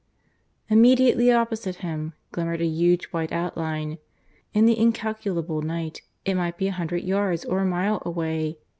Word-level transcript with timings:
Immediately 0.67 1.31
opposite 1.31 1.75
him 1.75 2.13
glimmered 2.31 2.59
a 2.59 2.65
huge 2.65 3.05
white 3.11 3.31
outline 3.31 3.99
in 4.51 4.65
the 4.65 4.75
incalculable 4.79 5.61
night 5.61 6.01
it 6.25 6.33
might 6.33 6.57
be 6.57 6.67
a 6.69 6.73
hundred 6.73 7.03
yards 7.03 7.45
or 7.45 7.59
a 7.59 7.65
mile 7.65 8.01
away. 8.03 8.57